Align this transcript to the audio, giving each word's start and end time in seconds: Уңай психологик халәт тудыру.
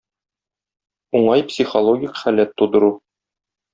Уңай 1.19 1.45
психологик 1.51 2.17
халәт 2.23 2.57
тудыру. 2.63 2.91